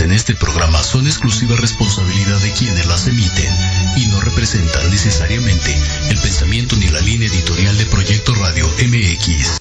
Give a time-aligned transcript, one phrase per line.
[0.00, 3.52] en este programa son exclusiva responsabilidad de quienes las emiten
[3.96, 5.76] y no representan necesariamente
[6.08, 9.58] el pensamiento ni la línea editorial de Proyecto Radio MX.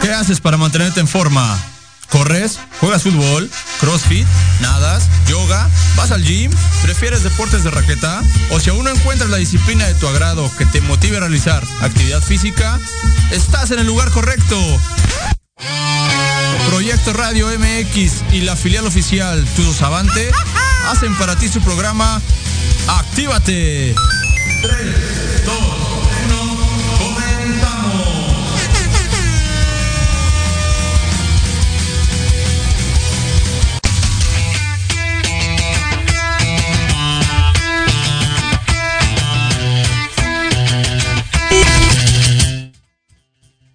[0.00, 1.58] ¿Qué haces para mantenerte en forma?
[2.10, 2.58] ¿Corres?
[2.80, 3.50] ¿Juegas fútbol?
[3.80, 4.26] ¿Crossfit?
[4.60, 5.04] ¿Nadas?
[5.28, 5.68] ¿Yoga?
[5.96, 6.52] ¿Vas al gym?
[6.82, 8.22] ¿Prefieres deportes de raqueta?
[8.50, 11.62] ¿O si aún no encuentras la disciplina de tu agrado que te motive a realizar
[11.82, 12.78] actividad física?
[13.30, 14.56] Estás en el lugar correcto.
[16.74, 20.32] Proyecto Radio MX y la filial oficial Tudos Avante
[20.88, 22.20] hacen para ti su programa
[22.88, 23.94] Actívate.
[24.60, 24.74] 3,
[25.46, 25.54] 2,
[26.26, 26.58] 1,
[26.98, 28.34] comenzamos.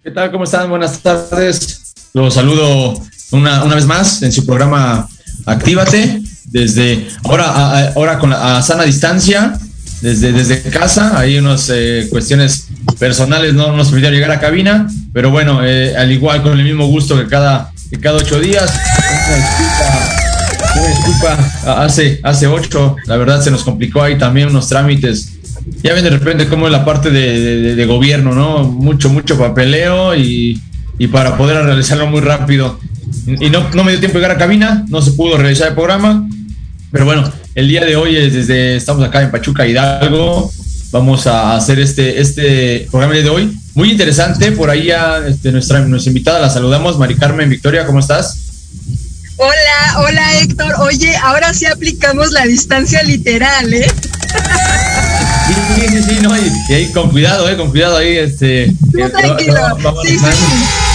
[0.02, 0.30] ¿Qué tal?
[0.30, 0.68] ¿Cómo están?
[0.68, 1.79] Buenas tardes.
[2.14, 5.08] Los saludo una, una vez más en su programa
[5.46, 9.58] Actívate, desde ahora, a- ahora con la, a sana distancia,
[10.02, 11.18] desde, desde casa.
[11.18, 12.66] Hay unas eh, cuestiones
[12.98, 16.86] personales no nos permitieron llegar a cabina, pero bueno, eh, al igual con el mismo
[16.88, 18.70] gusto que cada, que cada ocho días.
[19.36, 25.34] Disculpa, una disculpa, hace, hace ocho, la verdad se nos complicó ahí también unos trámites
[25.82, 28.64] ya ven de repente cómo es la parte de, de- de gobierno, ¿no?
[28.64, 30.60] Mucho, mucho papeleo y,
[31.00, 32.78] y para poder realizarlo muy rápido.
[33.26, 35.74] Y no, no me dio tiempo de llegar a cabina, no se pudo realizar el
[35.74, 36.28] programa.
[36.92, 40.52] Pero bueno, el día de hoy es desde, estamos acá en Pachuca Hidalgo.
[40.90, 43.56] Vamos a hacer este, este programa de hoy.
[43.72, 48.00] Muy interesante, por ahí ya este, nuestra, nuestra invitada la saludamos, Mari Carmen Victoria, ¿cómo
[48.00, 48.36] estás?
[49.36, 50.74] Hola, hola Héctor.
[50.80, 53.90] Oye, ahora sí aplicamos la distancia literal, ¿eh?
[55.46, 58.70] Sí, sí, sí, no, y, y ahí con cuidado, eh, con cuidado ahí, este.
[58.92, 59.78] Tú eh, tranquilo.
[60.04, 60.89] sí, sí.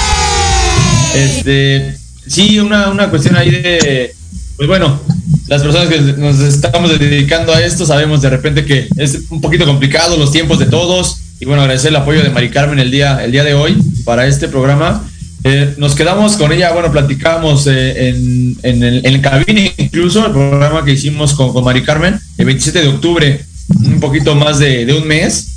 [1.15, 1.97] Este,
[2.27, 4.13] sí, una, una cuestión ahí de,
[4.57, 4.99] pues bueno,
[5.47, 9.65] las personas que nos estamos dedicando a esto sabemos de repente que es un poquito
[9.65, 13.23] complicado los tiempos de todos y bueno, agradecer el apoyo de Mari Carmen el día,
[13.23, 15.07] el día de hoy para este programa.
[15.43, 20.83] Eh, nos quedamos con ella, bueno, platicamos eh, en, en, el, cabina incluso, el programa
[20.83, 23.45] que hicimos con, con Mari Carmen, el 27 de octubre,
[23.83, 25.54] un poquito más de, de un mes,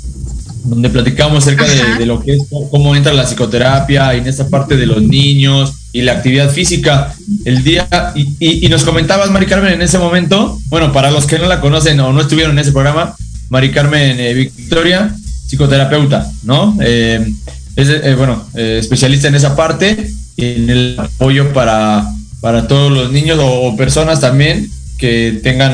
[0.69, 1.65] donde platicamos acerca
[1.97, 2.39] de, lo que es
[2.71, 7.13] cómo entra la psicoterapia y en esta parte de los niños y la actividad física.
[7.45, 11.25] El día, y, y- y nos comentabas, Mari Carmen, en ese momento, bueno, para los
[11.25, 13.15] que no la conocen o no estuvieron en ese programa,
[13.49, 15.15] Mari Carmen eh, Victoria,
[15.47, 16.77] psicoterapeuta, ¿no?
[16.81, 17.33] Eh,
[17.75, 22.07] es, eh, bueno, eh, especialista en esa parte y en el apoyo para,
[22.41, 25.73] para todos los niños o, o personas también que tengan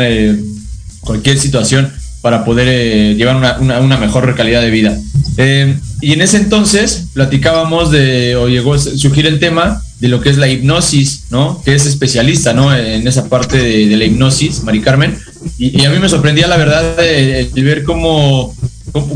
[1.01, 1.91] cualquier situación
[2.25, 4.97] para poder eh, llevar una, una- mejor calidad de vida.
[5.37, 10.19] Eh, y en ese entonces platicábamos de, o llegó a surgir el tema de lo
[10.21, 11.61] que es la hipnosis, ¿no?
[11.63, 12.75] Que es especialista, ¿no?
[12.75, 15.15] En esa parte de, la hipnosis, Mari Carmen.
[15.59, 18.55] Y, a mí me sorprendía la verdad de, ver cómo,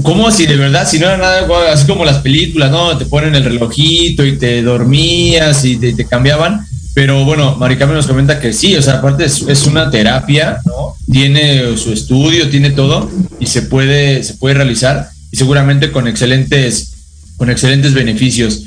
[0.03, 2.95] cómo, si de verdad, si no era nada así como las películas, ¿no?
[2.95, 6.68] Te ponen el relojito y te dormías y te cambiaban.
[6.99, 10.57] Pero bueno, Mari Carmen nos comenta que sí, o sea, aparte es, es una terapia,
[10.65, 10.97] ¿no?
[11.09, 13.09] Tiene su estudio, tiene todo
[13.39, 16.91] y se puede, se puede realizar y seguramente con excelentes,
[17.37, 18.63] con excelentes beneficios.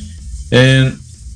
[0.50, 0.94] Eh,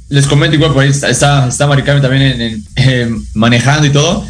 [0.09, 3.87] les comento igual, por ahí está, está, está Mari Carmen también en- en, eh, manejando
[3.87, 4.25] y todo.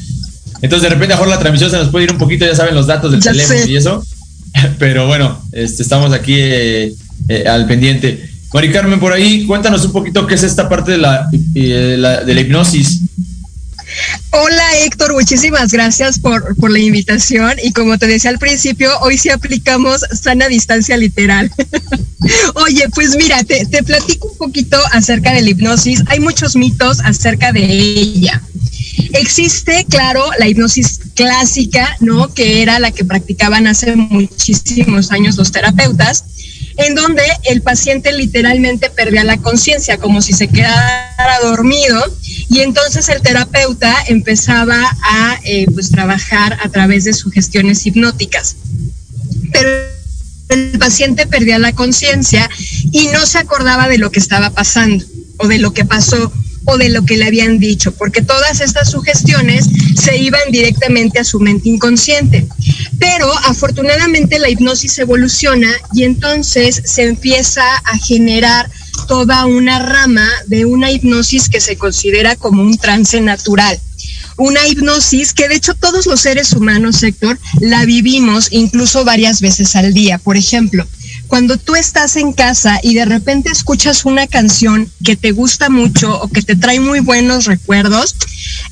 [0.61, 2.89] Entonces de repente a la transmisión se nos puede ir un poquito, ya saben, los
[2.89, 3.71] datos del Ya teléfono sé.
[3.71, 4.05] y eso.
[4.81, 6.93] Pero bueno, este, estamos aquí eh,
[7.29, 8.29] eh, al pendiente.
[8.57, 12.25] Mari Carmen, por ahí, cuéntanos un poquito qué es esta parte de la, eh, la-
[12.25, 13.01] de la hipnosis.
[14.31, 19.19] Hola Héctor, muchísimas gracias por, por la invitación y como te decía al principio, hoy
[19.19, 21.53] sí aplicamos sana distancia literal.
[22.55, 26.03] Oye, pues mira, te, te platico un poquito acerca de la hipnosis.
[26.07, 28.43] Hay muchos mitos acerca de ella.
[29.13, 32.33] Existe, claro, la hipnosis clásica, ¿no?
[32.33, 36.25] Que era la que practicaban hace muchísimos años los terapeutas,
[36.77, 42.05] en donde el paciente literalmente perdía la conciencia, como si se quedara dormido,
[42.49, 48.57] y entonces el terapeuta empezaba a eh, pues, trabajar a través de sugestiones hipnóticas.
[49.53, 49.69] Pero
[50.49, 52.49] el paciente perdía la conciencia
[52.93, 55.05] y no se acordaba de lo que estaba pasando
[55.39, 56.33] o de lo que pasó
[56.67, 59.67] o de lo que le habían dicho, porque todas estas sugestiones
[59.97, 62.47] se iban directamente a su mente inconsciente.
[62.99, 68.71] Pero afortunadamente la hipnosis evoluciona y entonces se empieza a generar
[69.09, 73.79] toda una rama de una hipnosis que se considera como un trance natural.
[74.37, 79.77] Una hipnosis que de hecho todos los seres humanos, Héctor, la vivimos incluso varias veces
[79.77, 80.19] al día.
[80.19, 80.87] Por ejemplo,
[81.27, 86.21] cuando tú estás en casa y de repente escuchas una canción que te gusta mucho
[86.21, 88.17] o que te trae muy buenos recuerdos,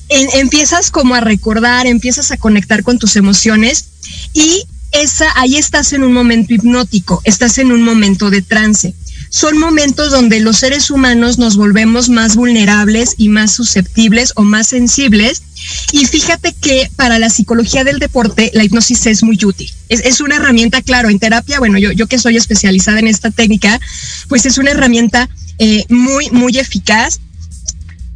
[0.09, 3.87] empiezas como a recordar, empiezas a conectar con tus emociones
[4.33, 8.95] y esa, ahí estás en un momento hipnótico, estás en un momento de trance
[9.35, 14.69] son momentos donde los seres humanos nos volvemos más vulnerables y más susceptibles o más
[14.69, 15.43] sensibles.
[15.91, 19.69] Y fíjate que para la psicología del deporte la hipnosis es muy útil.
[19.89, 23.81] Es, una herramienta, claro, en terapia, bueno, yo, yo que soy especializada en esta técnica,
[24.29, 27.19] pues es una herramienta eh, muy, muy eficaz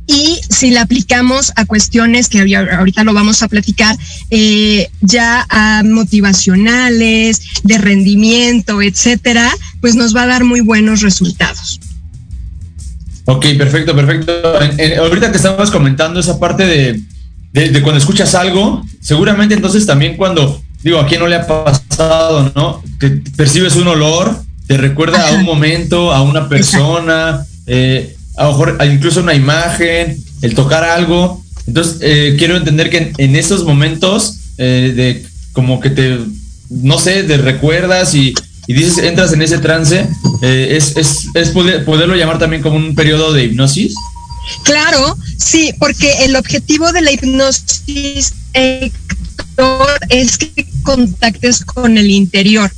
[0.09, 3.97] y si la aplicamos a cuestiones que ahorita lo vamos a platicar,
[4.31, 9.49] eh, ya a motivacionales, de rendimiento, etcétera,
[9.83, 11.79] pues nos va a dar muy buenos resultados.
[13.27, 14.33] Ok, perfecto, perfecto.
[14.99, 17.03] ahorita que estabas comentando esa parte de,
[17.53, 22.51] de, cuando escuchas algo, seguramente entonces también cuando, digo, a quién no le ha pasado,
[22.57, 22.83] ¿no?
[22.99, 28.51] Que percibes un olor, te recuerda a un momento, a una persona, eh, a lo
[28.51, 31.43] mejor incluso una imagen, el tocar algo.
[31.67, 36.19] Entonces, eh, quiero entender que en, esos momentos eh, de como que te,
[36.71, 38.33] no sé, de recuerdas y,
[38.69, 40.09] dices, entras en ese trance,
[40.43, 40.97] eh, es,
[41.35, 43.95] es, poderlo llamar también como un periodo de hipnosis.
[44.63, 52.71] Claro, sí, porque el objetivo de la hipnosis es que contactes con el interior.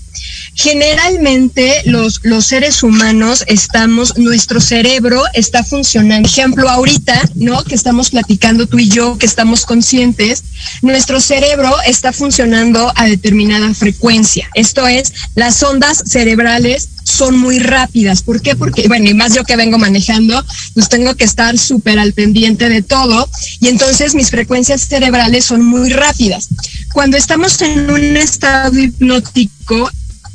[0.63, 6.29] Generalmente los, los seres humanos estamos, nuestro cerebro está funcionando.
[6.29, 7.65] Ejemplo, ahorita, ¿no?
[7.65, 10.45] Que estamos platicando tú y yo, que estamos conscientes,
[10.83, 14.51] nuestro cerebro está funcionando a determinada frecuencia.
[14.53, 18.21] Esto es, las ondas cerebrales son muy rápidas.
[18.21, 18.55] ¿Por qué?
[18.55, 22.69] Porque, bueno, y más yo que vengo manejando, pues tengo que estar súper al pendiente
[22.69, 26.49] de todo y entonces mis frecuencias cerebrales son muy rápidas.
[26.93, 29.91] Cuando estamos en un estado hipnótico,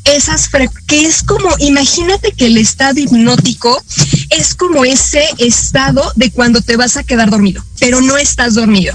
[0.06, 0.50] esas
[0.88, 3.82] que es como, imagínate que el estado hipnótico
[4.30, 8.94] es como ese estado de cuando te vas a quedar dormido, pero no estás dormido.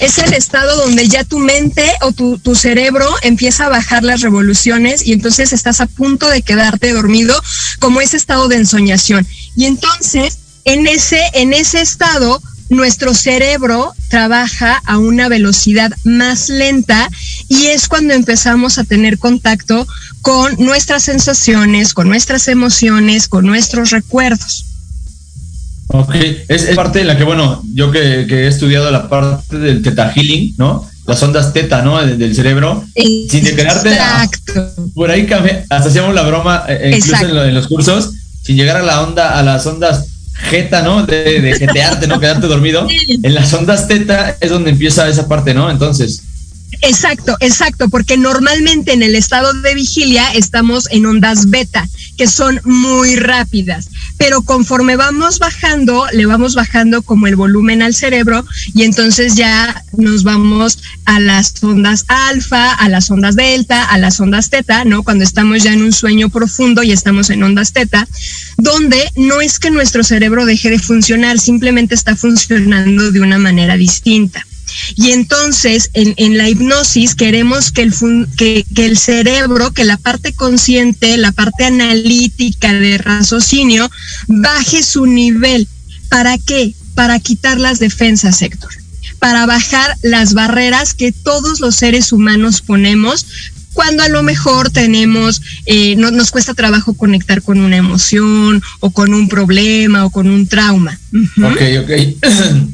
[0.00, 4.22] Es el estado donde ya tu mente o tu, tu cerebro empieza a bajar las
[4.22, 7.40] revoluciones y entonces estás a punto de quedarte dormido
[7.78, 9.26] como ese estado de ensoñación.
[9.54, 12.42] Y entonces, en ese, en ese estado,
[12.74, 17.08] nuestro cerebro trabaja a una velocidad más lenta
[17.48, 19.86] y es cuando empezamos a tener contacto
[20.22, 24.66] con nuestras sensaciones, con nuestras emociones, con nuestros recuerdos.
[25.88, 26.14] Ok,
[26.48, 30.54] es, parte en la que, bueno, yo que, he estudiado la parte del teta healing,
[30.56, 30.88] ¿no?
[31.06, 32.04] Las ondas teta, ¿no?
[32.04, 32.84] Del, cerebro.
[32.96, 33.90] Sin quedarte.
[33.90, 34.74] Exacto.
[34.94, 35.28] por ahí
[35.68, 38.12] hasta hacíamos la broma, eh, incluso en, los cursos,
[38.42, 41.04] sin llegar a la onda, a las ondas jeta, ¿no?
[41.06, 42.20] De, de jetearte, ¿no?
[42.20, 42.86] Quedarte dormido.
[43.22, 45.70] En las ondas teta es donde empieza esa parte, ¿no?
[45.70, 46.22] Entonces.
[46.82, 52.60] Exacto, exacto, porque normalmente en el estado de vigilia estamos en ondas beta, que son
[52.64, 58.44] muy rápidas, pero conforme vamos bajando, le vamos bajando como el volumen al cerebro
[58.74, 64.20] y entonces ya nos vamos a las ondas alfa, a las ondas delta, a las
[64.20, 65.02] ondas teta, ¿no?
[65.02, 68.06] Cuando estamos ya en un sueño profundo y estamos en ondas teta,
[68.56, 73.76] donde no es que nuestro cerebro deje de funcionar, simplemente está funcionando de una manera
[73.76, 74.46] distinta.
[74.96, 77.94] Y entonces en, la hipnosis queremos que el,
[78.36, 83.90] que el cerebro, que la parte consciente, la parte analítica de raciocinio,
[84.26, 85.68] baje su nivel.
[86.08, 86.74] ¿Para qué?
[86.94, 88.70] Para quitar las defensas, Héctor
[89.18, 93.24] para bajar las barreras que todos los seres humanos ponemos
[93.74, 98.90] cuando a lo mejor tenemos, eh, no, nos cuesta trabajo conectar con una emoción o
[98.90, 100.98] con un problema o con un trauma.
[101.42, 101.90] Ok, ok.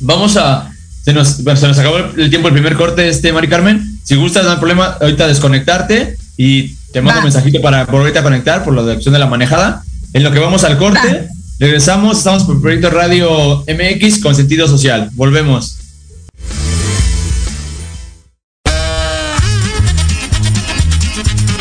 [0.00, 0.72] Vamos a,
[1.08, 3.98] se nos, se nos acabó el tiempo el primer corte, este Mari Carmen.
[4.04, 8.22] Si gustas, no hay problema, ahorita desconectarte y te mando un mensajito para por ahorita
[8.22, 9.82] conectar por la dirección de la manejada.
[10.12, 15.08] En lo que vamos al corte, regresamos, estamos por Proyecto Radio MX con sentido social.
[15.14, 15.78] Volvemos.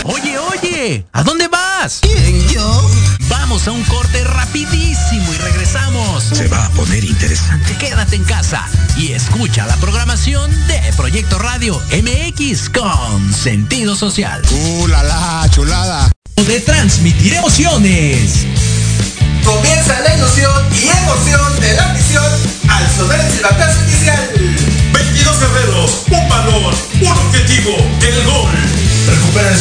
[0.03, 2.01] Oye, oye, ¿a dónde vas?
[3.57, 6.23] Vamos a un corte rapidísimo y regresamos.
[6.25, 7.75] Se va a poner interesante.
[7.79, 8.63] Quédate en casa
[8.95, 14.43] y escucha la programación de Proyecto Radio MX con sentido social.
[14.51, 16.11] ¡Uh, la, la chulada!
[16.35, 18.45] De transmitir emociones.
[19.43, 22.25] Comienza la ilusión y emoción de la misión
[22.69, 24.29] al sonar el silbatazo inicial.
[24.93, 27.36] 22 guerreros, un balón, un objetivo,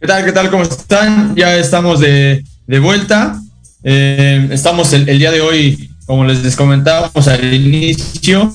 [0.00, 0.24] ¿Qué tal?
[0.24, 0.50] ¿Qué tal?
[0.50, 1.36] ¿Cómo están?
[1.36, 3.38] Ya estamos de, de vuelta.
[3.84, 8.50] Eh, estamos el, día de hoy, como les comentábamos al inicio,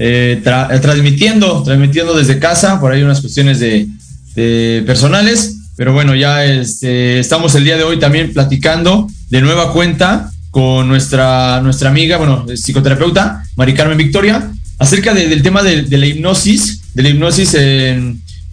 [0.00, 6.44] eh, tra transmitiendo, transmitiendo desde casa, por ahí unas cuestiones de, personales, pero bueno, ya
[6.44, 12.16] este, estamos el día de hoy también platicando de nueva cuenta con nuestra, nuestra amiga,
[12.16, 14.50] bueno, psicoterapeuta, Mari Carmen Victoria,
[14.80, 17.56] acerca de, del tema de, la hipnosis, de la hipnosis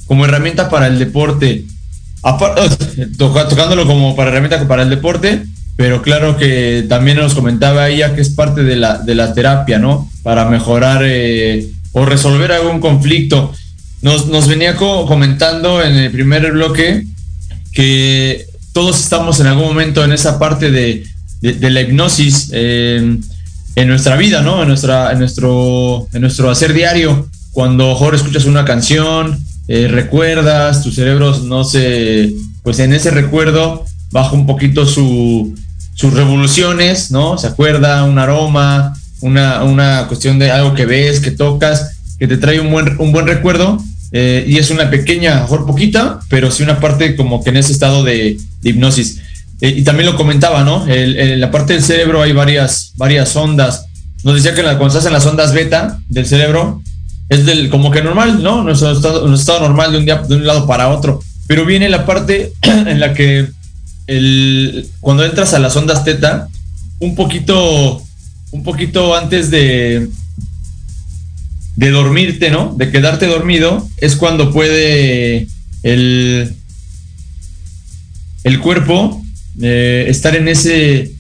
[0.06, 1.66] como herramienta para el deporte
[3.18, 8.22] tocándolo como para herramienta para el deporte, pero claro que también nos comentaba ella que
[8.22, 10.10] es parte de la, de la terapia, ¿no?
[10.24, 13.54] Para mejorar eh, o resolver algún conflicto.
[14.02, 17.04] Nos, nos venía co comentando en el primer bloque
[17.72, 21.06] que todos estamos en algún momento en esa parte de,
[21.42, 23.18] de, de la hipnosis eh,
[23.76, 24.62] en nuestra vida, ¿no?
[24.62, 27.30] En, nuestra, en, nuestro, en nuestro hacer diario.
[27.52, 33.86] Cuando mejor escuchas una canción, eh, recuerdas, tu cerebro no se, pues en ese recuerdo
[34.12, 35.56] baja un poquito su,
[35.96, 37.38] sus revoluciones, ¿no?
[37.38, 42.38] Se acuerda un aroma, una, una cuestión de algo que ves, que tocas, que te
[42.38, 43.82] trae un buen, un buen recuerdo.
[44.12, 47.74] Eh, y es una pequeña, mejor poquita, pero sí una parte como que en ese
[47.74, 49.20] estado de, hipnosis.
[49.62, 50.88] Eh, y también lo comentaba, ¿no?
[50.88, 53.88] En la parte del cerebro hay varias, varias ondas.
[54.24, 56.82] Nos decía que la, cuando estás en las ondas beta del cerebro,
[57.30, 58.64] es del como que normal, ¿no?
[58.64, 61.22] Nuestro estado, nuestro estado normal de un día de un lado para otro.
[61.48, 63.48] Pero viene la parte en la que
[64.08, 66.48] el, cuando entras a las ondas teta,
[67.00, 68.02] un poquito,
[68.52, 70.10] un poquito antes de,
[71.76, 72.74] de dormirte, ¿no?
[72.78, 75.48] De quedarte dormido, es cuando puede
[75.84, 76.56] el,
[78.44, 79.22] el cuerpo
[79.62, 81.12] eh, estar en ese,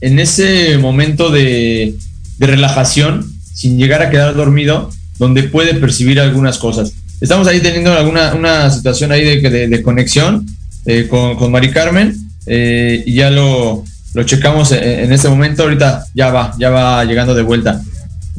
[0.00, 1.94] en ese momento de,
[2.38, 6.92] de relajación sin llegar a quedar dormido, donde puede percibir algunas cosas.
[7.20, 10.46] Estamos ahí teniendo alguna una situación ahí de, conexión
[10.84, 12.14] eh, con, con, Mari Carmen
[12.46, 15.62] eh, y ya lo, lo checamos en, en, este momento.
[15.62, 17.80] Ahorita ya va, ya va llegando de vuelta.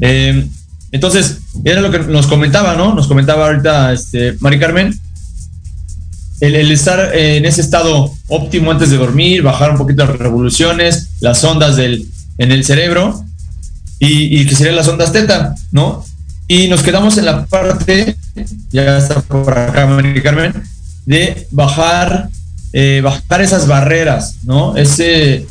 [0.00, 0.46] Eh,
[0.92, 2.94] entonces, era lo que nos comentaba, ¿no?
[2.94, 4.94] Nos comentaba ahorita este, Mari Carmen.
[6.40, 11.08] El, el, estar en ese estado óptimo antes de dormir, bajar un poquito las revoluciones,
[11.18, 12.06] las ondas del,
[12.38, 13.24] en el cerebro,
[13.98, 16.04] y, y que serían las ondas teta, ¿no?
[16.48, 18.16] Y nos quedamos en la parte,
[18.72, 20.54] ya está por acá, Mari Carmen,
[21.04, 22.30] de bajar,
[22.72, 24.74] eh, bajar esas barreras, ¿no?
[24.74, 25.46] Ese,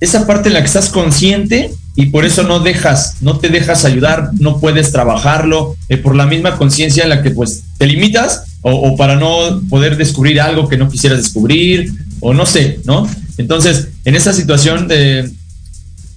[0.00, 3.86] esa parte en la que estás consciente y por eso no dejas, no te dejas
[3.86, 8.44] ayudar, no puedes trabajarlo, eh, por la misma conciencia en la que pues te limitas
[8.60, 13.08] o, o, para no poder descubrir algo que no quisieras descubrir, o no sé, ¿no?
[13.36, 15.30] Entonces, en esa situación de,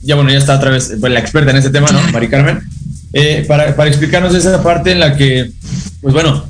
[0.04, 2.00] ya bueno, ya está otra vez pues, la experta en ese tema, ¿no?
[2.12, 2.62] Mari Carmen,
[3.18, 5.50] eh, para, explicarnos esa parte en la que,
[6.02, 6.44] pues bueno,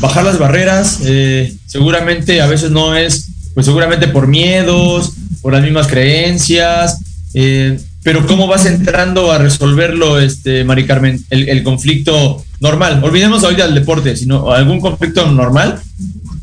[0.00, 5.62] bajar las barreras, eh, seguramente a veces no es, pues seguramente por miedos, por las
[5.62, 7.00] mismas creencias,
[7.32, 13.00] eh, pero ¿cómo vas entrando a resolverlo, este, Mari Carmen, el, conflicto normal?
[13.02, 15.80] Olvidemos ahorita el deporte, sino algún conflicto normal,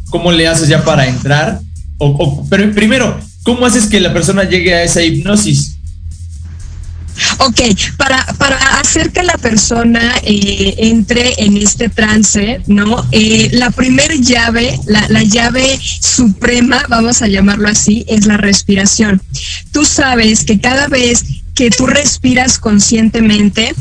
[0.09, 1.59] ¿cómo le haces ya para entrar?
[1.99, 5.74] O, pero primero, ¿cómo haces que la persona llegue a esa hipnosis?
[7.39, 7.61] Ok,
[7.97, 13.05] para, para hacer que la persona eh, entre en este trance, ¿no?
[13.11, 19.21] Eh, la primera llave, la, la, llave suprema, vamos a llamarlo así, es la respiración.
[19.71, 21.23] Tú sabes que cada vez
[21.55, 23.73] que tú respiras conscientemente,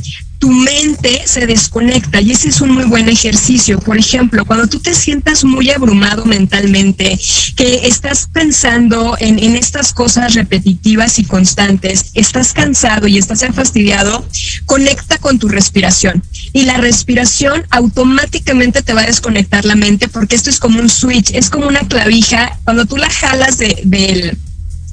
[0.45, 3.79] tu mente se desconecta y ese es un muy buen ejercicio.
[3.81, 7.19] Por ejemplo, cuando tú te sientas muy abrumado mentalmente,
[7.57, 14.29] que estás pensando en, estas cosas repetitivas y constantes, estás cansado y estás fastidiado,
[14.67, 16.23] conecta con tu respiración.
[16.53, 20.91] Y la respiración automáticamente te va a desconectar la mente porque esto es como un
[20.91, 22.59] switch, es como una clavija.
[22.65, 24.37] Cuando tú la jalas de, del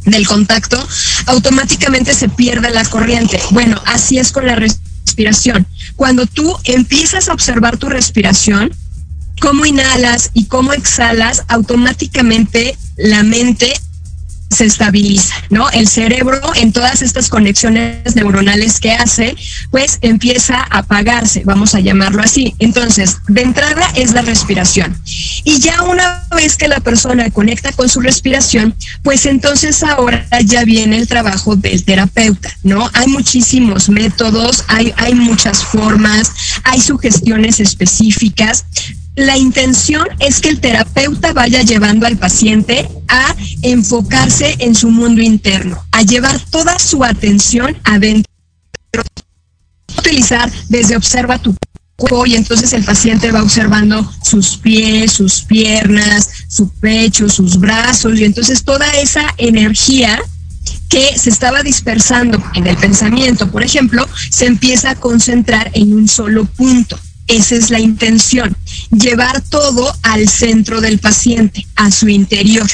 [0.06, 0.84] del contacto,
[1.26, 3.40] automáticamente se pierde la corriente.
[3.52, 4.91] Bueno, así es con la respiración.
[5.96, 8.72] Cuando tú empiezas a observar tu respiración,
[9.40, 13.74] cómo inhalas y cómo exhalas, automáticamente la mente
[14.52, 15.70] se estabiliza, ¿no?
[15.70, 19.36] El cerebro en todas estas conexiones neuronales que hace,
[19.72, 22.54] pues empieza a apagarse, vamos a llamarlo así.
[22.60, 24.96] Entonces, de entrada es la respiración.
[25.44, 30.66] Y ya una vez que la persona conecta con su respiración, pues entonces ahora ya
[30.66, 32.90] viene el trabajo del terapeuta, ¿no?
[32.94, 36.32] Hay muchísimos métodos, hay, hay muchas formas,
[36.64, 38.66] hay sugestiones específicas,
[39.26, 45.22] la intención es que el terapeuta vaya llevando al paciente a enfocarse en su mundo
[45.22, 48.32] interno, a llevar toda su atención adentro.
[49.98, 51.56] Utilizar desde observa tu
[51.96, 58.20] cuerpo y entonces el paciente va observando sus pies, sus piernas, su pecho, sus brazos
[58.20, 60.20] y entonces toda esa energía
[60.90, 66.08] que se estaba dispersando en el pensamiento, por ejemplo, se empieza a concentrar en un
[66.08, 67.00] solo punto.
[67.32, 68.58] Esa es la intención,
[68.92, 72.70] llevar todo al centro del paciente, a su interior.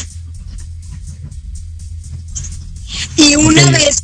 [3.15, 4.01] Y una vez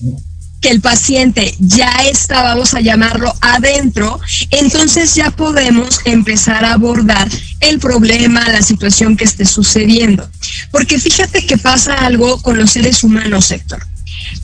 [0.62, 4.20] que el paciente ya está, vamos a llamarlo, adentro,
[4.52, 7.28] entonces ya podemos empezar a abordar
[7.60, 10.30] el problema, la situación que esté sucediendo.
[10.70, 13.88] Porque fíjate que pasa algo con los seres humanos, Héctor.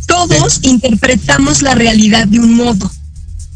[0.08, 2.92] Todos interpretamos la realidad de un modo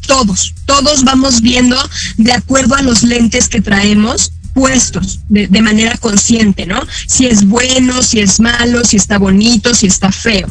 [0.07, 1.77] todos, todos vamos viendo
[2.17, 6.79] de acuerdo a los lentes que traemos puestos de, manera consciente, ¿no?
[7.07, 10.47] Si es bueno, si es malo, si está bonito, si está feo.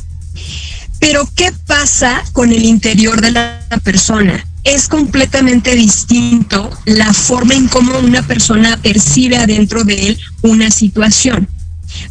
[0.99, 4.47] Pero ¿qué pasa con el interior de la persona?
[4.65, 11.49] Es completamente distinto la forma en cómo una persona percibe adentro de él una situación.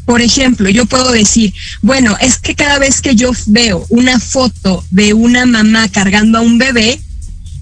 [0.05, 4.83] Por ejemplo, yo puedo decir, bueno, es que cada vez que yo veo una foto
[4.91, 6.99] de una mamá cargando a un bebé,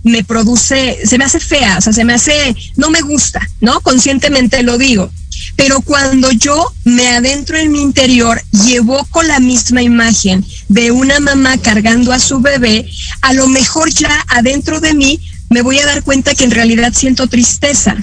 [0.04, 3.82] me produce, se me hace fea, o sea, se me hace, no me gusta, ¿no?
[3.82, 5.12] Conscientemente lo digo.
[5.56, 11.20] Pero cuando yo me adentro en mi interior y evoco la misma imagen de una
[11.20, 12.90] mamá cargando a su bebé,
[13.22, 16.94] a lo mejor ya adentro de mí me voy a dar cuenta que en realidad
[16.96, 17.98] siento tristeza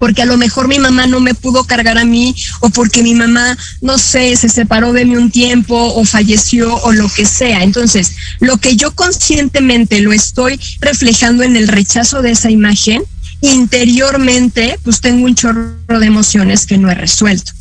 [0.00, 3.14] porque a lo mejor mi mamá no me pudo cargar a mí o porque mi
[3.14, 7.62] mamá, no sé, se separó de mí un tiempo o falleció o lo que sea.
[7.62, 13.02] Entonces, lo que yo conscientemente lo estoy reflejando en el rechazo de esa imagen,
[13.42, 17.52] interiormente, pues tengo un chorro de emociones que no he resuelto.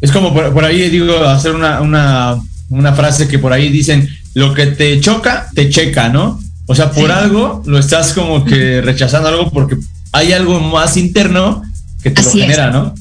[0.00, 4.54] Es como por, ahí digo, hacer una, una, una, frase que por ahí dicen, lo
[4.54, 6.40] que te choca, te checa, ¿no?
[6.66, 9.76] O sea, por algo lo estás como que rechazando algo porque
[10.12, 11.62] hay algo más interno
[12.02, 12.94] que te lo genera, ¿no?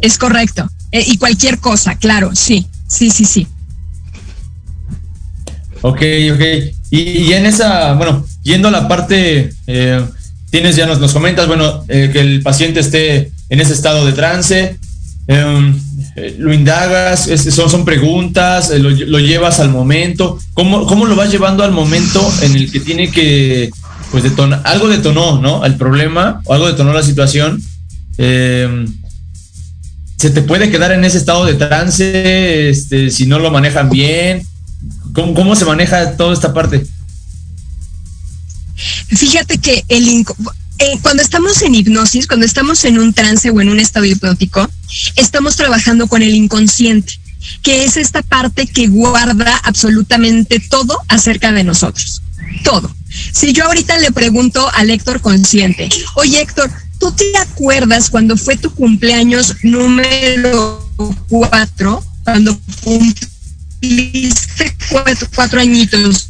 [0.00, 0.68] Es correcto.
[0.92, 3.46] Eh, y cualquier cosa, claro, sí, sí, sí, sí.
[5.82, 6.02] Ok,
[6.34, 6.42] ok.
[6.90, 10.04] Y, en esa, bueno, yendo a la parte, eh,
[10.50, 14.12] tienes ya nos, nos comentas, bueno, eh, que el paciente esté en ese estado de
[14.12, 14.78] trance,
[15.26, 15.78] em,
[16.38, 20.38] lo indagas, son, son preguntas, lo, llevas al momento.
[20.54, 23.70] ¿Cómo, ¿Cómo lo vas llevando al momento en el que tiene que
[24.10, 24.24] pues
[24.64, 25.64] algo detonó, ¿no?
[25.64, 27.62] El problema, o algo detonó la situación.
[28.16, 28.86] Eh,
[30.16, 34.44] se te puede quedar en ese estado de trance este, si no lo manejan bien.
[35.12, 36.86] ¿Cómo, cómo se maneja toda esta parte?
[39.08, 40.24] Fíjate que el
[40.80, 44.68] eh, cuando estamos en hipnosis, cuando estamos en un trance o en un estado hipnótico,
[45.16, 47.14] estamos trabajando con el inconsciente,
[47.62, 52.22] que es esta parte que guarda absolutamente todo acerca de nosotros.
[52.62, 52.94] Todo.
[53.32, 58.56] Si yo ahorita le pregunto al Héctor consciente, oye Héctor, ¿tú te acuerdas cuando fue
[58.56, 60.90] tu cumpleaños número
[61.28, 64.76] cuatro, cuando cumpliste
[65.34, 66.28] cuatro, añitos?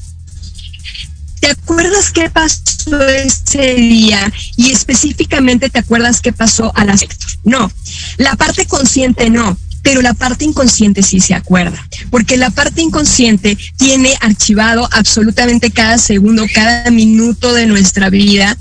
[1.68, 7.28] acuerdas qué pasó ese día y específicamente te acuerdas qué pasó a la sector.
[7.44, 7.70] No,
[8.16, 9.56] la parte consciente no
[9.88, 15.96] pero la parte inconsciente sí se acuerda, porque la parte inconsciente tiene archivado absolutamente cada
[15.96, 18.54] segundo, cada minuto de nuestra vida,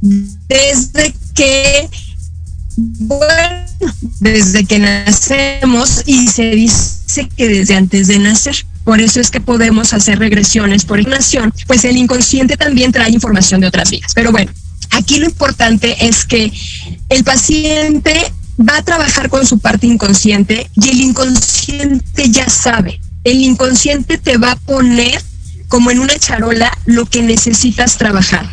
[0.00, 1.88] desde que,
[4.18, 8.66] desde que nacemos y se dice que desde antes de nacer.
[8.82, 13.60] Por eso es que podemos hacer regresiones por ignación, pues el inconsciente también trae información
[13.60, 14.10] de otras vidas.
[14.12, 14.50] Pero bueno,
[14.90, 16.52] aquí lo importante es que
[17.10, 23.00] el paciente va a trabajar con su parte inconsciente y el inconsciente ya sabe.
[23.24, 25.20] El inconsciente te va a poner
[25.68, 28.48] como en una charola lo que necesitas trabajar.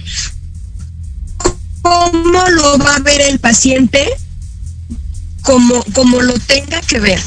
[1.81, 4.07] ¿Cómo lo va a ver el paciente?
[5.41, 7.19] Como, como lo tenga que ver.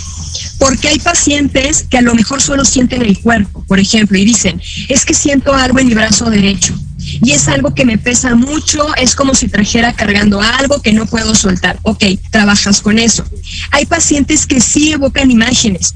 [0.59, 4.61] Porque hay pacientes que a lo mejor solo sienten el cuerpo, por ejemplo, y dicen,
[4.89, 6.75] es que siento algo en mi brazo derecho
[7.23, 11.07] y es algo que me pesa mucho, es como si trajera cargando algo que no
[11.07, 11.79] puedo soltar.
[11.83, 13.25] Ok, trabajas con eso.
[13.71, 15.95] Hay pacientes que sí evocan imágenes,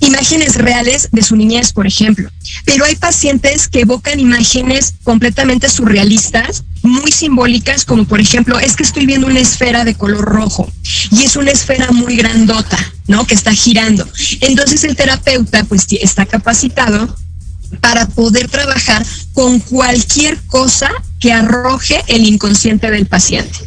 [0.00, 2.30] imágenes reales de su niñez, por ejemplo,
[2.64, 8.82] pero hay pacientes que evocan imágenes completamente surrealistas, muy simbólicas, como por ejemplo, es que
[8.82, 10.70] estoy viendo una esfera de color rojo
[11.12, 13.24] y es una esfera muy grandota, ¿no?
[13.24, 14.06] Que está girando.
[14.40, 17.16] Entonces el terapeuta pues está capacitado
[17.80, 23.58] para poder trabajar con cualquier cosa que arroje el inconsciente del paciente.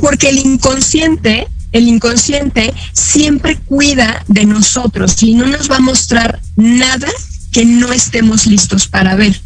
[0.00, 6.40] Porque el inconsciente, el inconsciente siempre cuida de nosotros y no nos va a mostrar
[6.56, 7.08] nada
[7.52, 9.40] que no estemos listos para ver.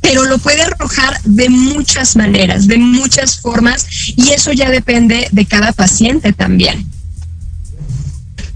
[0.00, 3.86] Pero lo puede arrojar de muchas maneras, de muchas formas,
[4.16, 6.93] y eso ya depende de cada paciente también.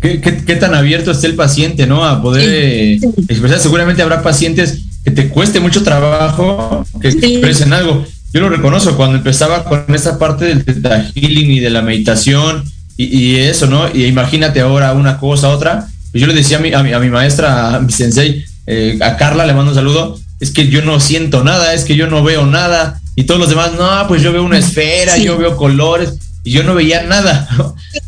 [0.00, 2.04] ¿Qué, tan abierto está el paciente, ¿no?
[2.04, 3.58] A poder eh, expresar.
[3.58, 8.04] Seguramente habrá pacientes que te cueste mucho trabajo que expresen algo.
[8.32, 12.64] Yo lo reconozco cuando empezaba con esa parte del teta healing y de la meditación
[12.96, 13.88] y, eso, ¿no?
[13.92, 15.88] Y imagínate ahora una cosa, otra.
[16.12, 18.98] Pues yo le decía a mi, a mi, a mi maestra, a mi sensei, eh,
[19.00, 22.08] a Carla, le mando un saludo, es que yo no siento nada, es que yo
[22.08, 23.00] no veo nada.
[23.16, 26.14] Y todos los demás, no, pues yo veo una esfera, yo veo colores
[26.50, 27.48] yo no veía nada.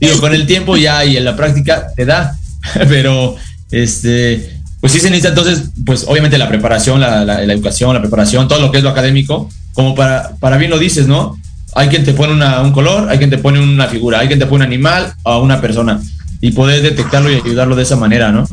[0.00, 2.36] Digo, con el tiempo ya y en la práctica te da,
[2.88, 3.36] pero
[3.70, 8.48] este, pues sí se necesita entonces, pues obviamente la preparación, la, la, educación, la preparación,
[8.48, 11.38] todo lo que es lo académico, como para, para bien lo dices, ¿no?
[11.74, 14.38] Hay quien te pone una, un color, hay quien te pone una figura, hay quien
[14.38, 16.00] te pone un animal o una persona
[16.40, 18.48] y poder detectarlo y ayudarlo de esa manera, ¿no?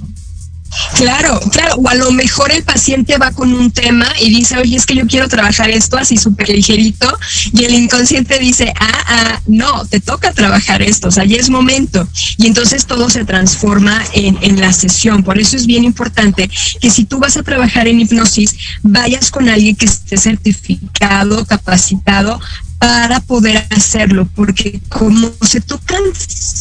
[0.96, 4.76] Claro, claro, o a lo mejor el paciente va con un tema y dice, oye,
[4.76, 7.18] es que yo quiero trabajar esto así súper ligerito,
[7.54, 11.50] y el inconsciente dice, ah, ah, no, te toca trabajar esto, o sea, ya es
[11.50, 12.08] momento.
[12.38, 15.24] Y entonces todo se transforma en, en la sesión.
[15.24, 16.50] Por eso es bien importante
[16.82, 22.40] que si tú vas a trabajar en hipnosis, vayas con alguien que esté certificado, capacitado
[22.80, 26.02] para poder hacerlo, porque como se tocan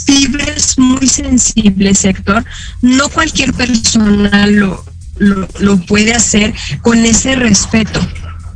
[0.07, 2.45] fibras muy sensibles, sector,
[2.81, 4.85] no cualquier persona lo,
[5.19, 8.01] lo, puede hacer con ese respeto,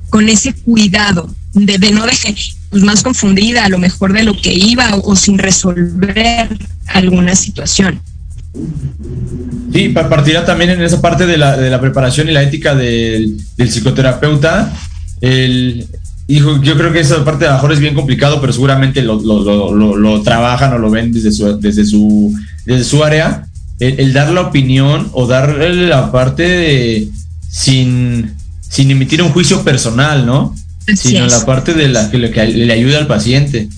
[0.09, 2.35] con ese cuidado, de, no dejar
[2.70, 6.49] pues, más confundida a lo mejor de lo que iba o, sin resolver
[6.87, 8.01] alguna situación.
[9.73, 13.40] Sí, partirá también en esa parte de la, de la preparación y la ética del,
[13.57, 14.73] del psicoterapeuta,
[15.20, 15.87] el,
[16.31, 20.23] Hijo, yo creo que esa parte de mejor es bien complicado, pero seguramente lo, lo,
[20.23, 22.33] trabajan o lo ven desde su, desde su,
[22.64, 23.47] desde su área.
[23.81, 27.09] El, dar la opinión o darle la parte de
[27.49, 30.55] sin, sin emitir un juicio personal, ¿no?
[30.95, 33.69] Sino la parte de la que le, que le ayuda al paciente.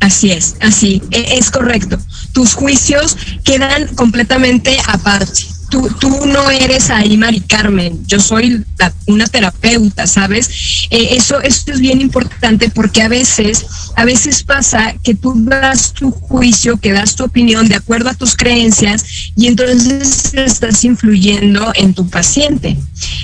[0.00, 1.98] Así es, así, e, es correcto.
[2.32, 8.62] Tus juicios quedan completamente aparte tú, no eres ahí Mari Carmen, yo soy
[9.06, 10.50] una terapeuta, ¿sabes?
[10.90, 13.64] Eh, eso, es bien importante porque a veces,
[13.96, 18.14] a veces pasa que tú das tu juicio, que das tu opinión de acuerdo a
[18.14, 19.04] tus creencias
[19.36, 22.76] y entonces estás influyendo en tu paciente.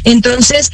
[0.05, 0.73] Entonces,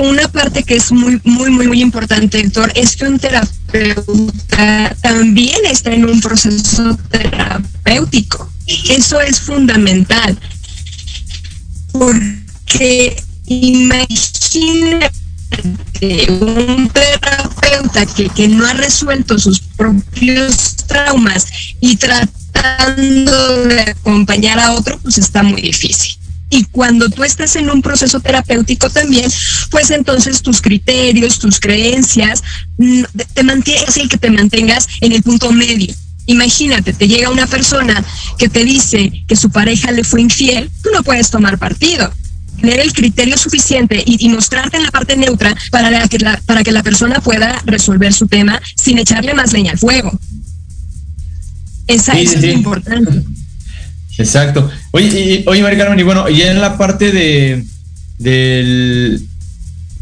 [0.00, 5.58] una parte que es muy, muy, muy, muy importante, Héctor, es que un terapeuta también
[5.70, 8.50] está en un proceso terapéutico.
[8.88, 10.38] Eso es fundamental
[11.92, 15.12] porque imagínate
[16.28, 21.46] un terapeuta que, que no ha resuelto sus propios traumas
[21.80, 26.16] y tratando de acompañar a otro, pues está muy difícil.
[26.50, 29.30] Y cuando tú estás en un proceso terapéutico también,
[29.70, 32.42] pues entonces tus criterios, tus creencias,
[32.76, 35.94] mm, te mantienes el que te mantengas en el punto medio.
[36.26, 38.04] Imagínate, te llega una persona
[38.38, 42.12] que te dice que su pareja le fue infiel, tú no puedes tomar partido.
[42.60, 46.40] tener el criterio suficiente y, y mostrarte en la parte neutra para, la que la,
[46.46, 50.16] para que la persona pueda resolver su tema sin echarle más leña al fuego.
[51.88, 52.40] Esa, Sí, es sí.
[52.46, 53.24] lo importante.
[54.18, 54.70] Exacto.
[54.92, 57.64] Oye, y, oye, Mari Carmen, y bueno, y en la parte de
[58.18, 59.26] del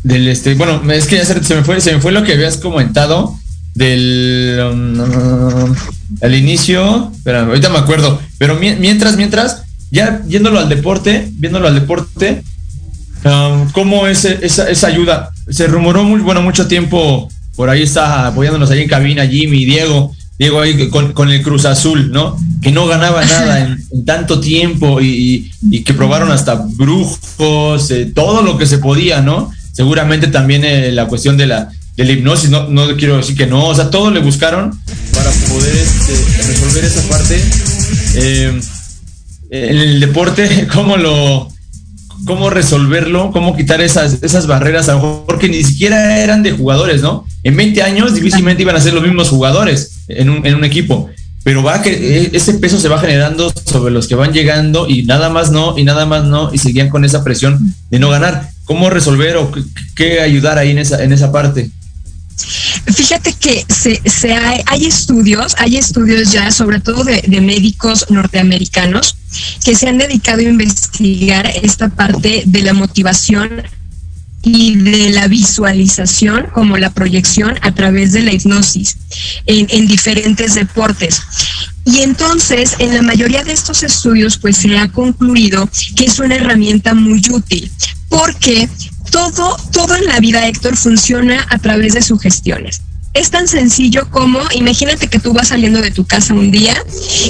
[0.02, 2.32] del este, bueno, es que ya se, se me fue, se me fue lo que
[2.34, 3.38] habías comentado
[3.74, 5.74] del um,
[6.20, 11.66] al inicio, espera, ahorita me acuerdo, pero mie- mientras, mientras, ya yéndolo al deporte, viéndolo
[11.68, 12.42] al deporte,
[13.24, 15.30] um, ¿cómo es esa, esa ayuda?
[15.48, 20.14] Se rumoró muy, bueno, mucho tiempo, por ahí está apoyándonos ahí en cabina, Jimmy, Diego,
[20.38, 22.38] Diego ahí con, con el Cruz Azul, ¿no?
[22.62, 28.10] Que no ganaba nada en, en tanto tiempo y, y que probaron hasta brujos, eh,
[28.14, 29.50] todo lo que se podía, ¿no?
[29.72, 33.46] Seguramente también eh, la cuestión de la, de la hipnosis, no, no quiero decir que
[33.46, 34.70] no, o sea, todo le buscaron
[35.12, 37.38] para poder este, resolver esa parte.
[38.14, 38.60] Eh,
[39.50, 41.52] el deporte, ¿cómo lo,
[42.24, 47.02] cómo resolverlo, cómo quitar esas, esas barreras, a lo mejor ni siquiera eran de jugadores,
[47.02, 47.26] ¿no?
[47.42, 51.10] En 20 años difícilmente iban a ser los mismos jugadores en un, en un equipo,
[51.44, 55.02] pero va que eh, ese peso se va generando sobre los que van llegando y
[55.02, 58.48] nada más no, y nada más no, y seguían con esa presión de no ganar.
[58.64, 59.52] ¿Cómo resolver o
[59.94, 61.70] qué ayudar ahí en esa, en esa parte?
[62.94, 69.16] Fíjate que se, hay, estudios, hay estudios ya, sobre todo de, de médicos norteamericanos,
[69.64, 73.62] que se han dedicado a investigar esta parte de la motivación
[74.42, 78.96] y de la visualización como la proyección a través de la hipnosis
[79.46, 81.20] en, en diferentes deportes.
[81.84, 86.36] Y entonces, en la mayoría de estos estudios, pues se ha concluido que es una
[86.36, 87.70] herramienta muy útil,
[88.08, 88.68] porque
[89.10, 92.82] todo, todo en la vida, Héctor, funciona a través de sugestiones.
[93.12, 96.74] Es tan sencillo como, imagínate que tú vas saliendo de tu casa un día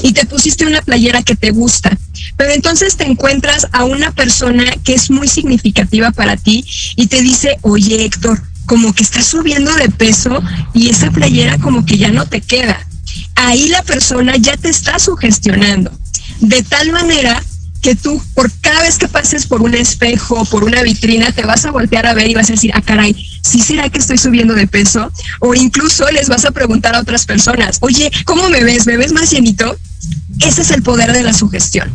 [0.02, 1.96] y te pusiste una playera que te gusta,
[2.36, 6.66] pero entonces te encuentras a una persona que es muy significativa para ti
[6.96, 10.42] y te dice, oye Héctor, como que estás subiendo de peso
[10.74, 12.86] y esa playera como que ya no te queda.
[13.34, 15.90] Ahí la persona ya te está sugestionando,
[16.40, 17.42] de tal manera
[17.80, 21.64] que tú por cada vez que pases por un espejo, por una vitrina, te vas
[21.64, 24.54] a voltear a ver y vas a decir, ah, caray, ¿sí será que estoy subiendo
[24.54, 25.10] de peso?
[25.40, 28.86] O incluso les vas a preguntar a otras personas, oye, ¿cómo me ves?
[28.86, 29.76] ¿Me ves más llenito?
[30.40, 31.90] Ese es el poder de la sugestión.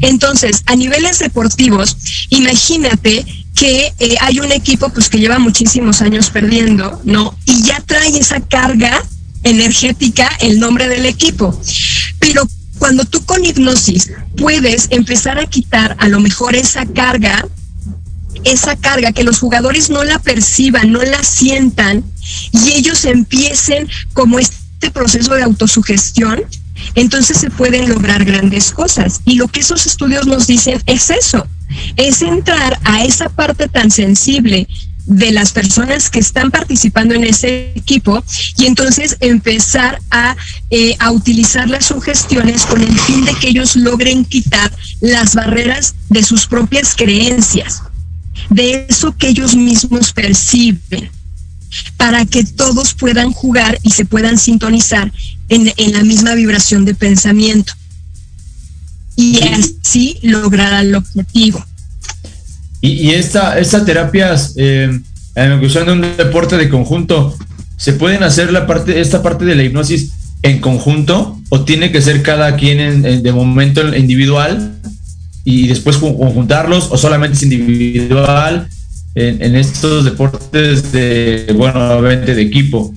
[0.00, 1.96] Entonces, a niveles deportivos,
[2.30, 7.36] imagínate que eh, hay un equipo pues que lleva muchísimos años perdiendo, ¿no?
[7.44, 9.02] Y ya trae esa carga
[9.42, 11.58] energética el nombre del equipo.
[12.18, 12.46] Pero
[12.80, 17.46] cuando tú con hipnosis puedes empezar a quitar a lo mejor esa carga,
[18.42, 22.02] esa carga, que los jugadores no la perciban, no la sientan
[22.52, 26.42] y ellos empiecen como este proceso de autosugestión,
[26.94, 29.20] entonces se pueden lograr grandes cosas.
[29.26, 31.46] Y lo que esos estudios nos dicen es eso,
[31.96, 34.66] es entrar a esa parte tan sensible
[35.10, 38.22] de las personas que están participando en ese equipo
[38.56, 40.36] y entonces empezar a,
[40.70, 45.96] eh, a utilizar las sugestiones con el fin de que ellos logren quitar las barreras
[46.10, 47.82] de sus propias creencias,
[48.50, 51.10] de eso que ellos mismos perciben,
[51.96, 55.12] para que todos puedan jugar y se puedan sintonizar
[55.48, 57.72] en, en la misma vibración de pensamiento
[59.16, 61.64] y así lograr el objetivo.
[62.80, 65.00] Y, esta, estas terapias, eh,
[65.34, 65.50] en
[65.86, 67.36] de un deporte de conjunto,
[67.76, 70.12] ¿se pueden hacer la parte, esta parte de la hipnosis
[70.42, 74.76] en conjunto o tiene que ser cada quien en- de momento individual
[75.44, 78.68] y después con- conjuntarlos o solamente es individual
[79.14, 82.94] en, en estos deportes de, bueno, obviamente de equipo?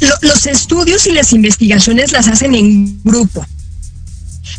[0.00, 3.44] Lo- los estudios y las investigaciones las hacen en grupo.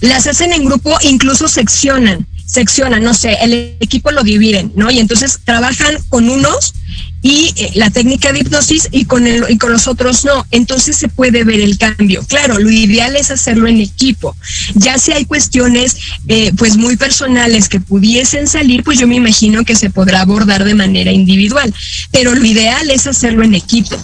[0.02, 4.90] Las hacen en grupo, incluso seccionan, seccionan, no sé, el equipo lo dividen, ¿no?
[4.90, 6.74] Y entonces trabajan con unos
[7.22, 10.46] y eh, la técnica de hipnosis y con, el, y con los otros no.
[10.50, 12.24] Entonces se puede ver el cambio.
[12.28, 14.36] Claro, lo ideal es hacerlo en equipo.
[14.74, 19.64] Ya si hay cuestiones eh, pues muy personales que pudiesen salir, pues yo me imagino
[19.64, 21.72] que se podrá abordar de manera individual.
[22.12, 23.96] Pero lo ideal es hacerlo en equipo.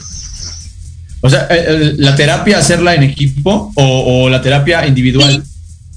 [1.22, 5.44] O sea, eh, la terapia hacerla en equipo o, o la terapia individual.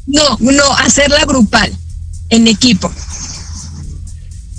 [0.06, 1.70] No, no, hacerla grupal,
[2.28, 2.92] en equipo.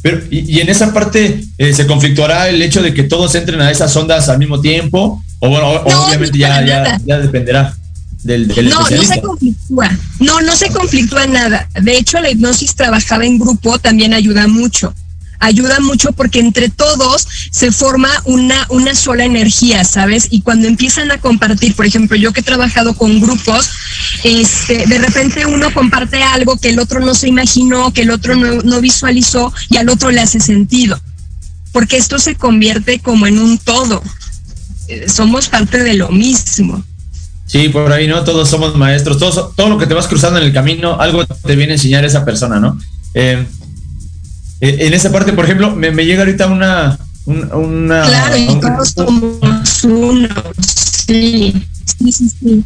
[0.01, 3.61] Pero, y, y en esa parte eh, se conflictuará el hecho de que todos entren
[3.61, 6.65] a esas ondas al mismo tiempo, o bueno, No, obviamente no,
[7.05, 7.75] ya, dependerá
[8.23, 9.97] del, del No, no se conflictúa.
[10.19, 11.67] No, no se conflictúa nada.
[11.81, 14.93] De hecho, la hipnosis trabajada en grupo también ayuda mucho.
[15.39, 20.27] Ayuda mucho porque entre todos se forma una, una sola energía, ¿sabes?
[20.29, 23.69] Y cuando empiezan a compartir, por ejemplo, yo que he trabajado con grupos,
[24.23, 28.35] este, de repente uno comparte algo que el otro no se imaginó, que el otro
[28.35, 30.99] no, no visualizó y al otro le hace sentido.
[31.71, 34.01] Porque esto se convierte como en un todo.
[34.87, 36.83] Eh, somos parte de lo mismo.
[37.45, 38.23] Sí, por ahí, ¿no?
[38.23, 41.55] Todos somos maestros, todos, todo lo que te vas cruzando en el camino, algo te
[41.55, 42.77] viene a enseñar esa persona, ¿no?
[43.15, 43.45] Eh,
[44.61, 46.97] en esa parte, por ejemplo, me, me llega ahorita una...
[47.25, 50.27] un- una Claro, y un- todos somos uno.
[51.07, 51.53] Sí,
[51.99, 52.63] sí, sí,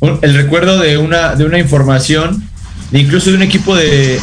[0.00, 2.42] un- el recuerdo de una, de una información,
[2.90, 4.18] de incluso de un equipo de,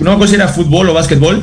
[0.00, 1.42] no me acuerdo si era fútbol o básquetbol,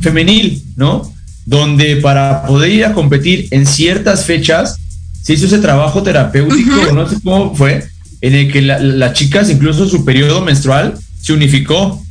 [0.00, 1.10] femenil, ¿no?
[1.46, 4.76] Donde para poder ir a competir en ciertas fechas,
[5.22, 7.86] se hizo ese trabajo terapéutico, no sé cómo fue,
[8.20, 12.02] en el que la- las chicas, incluso su periodo menstrual, se unificó.